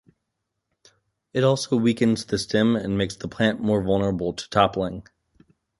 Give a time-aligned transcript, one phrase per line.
[1.31, 5.03] It also weakens the stem and makes the plant more vulnerable to toppling.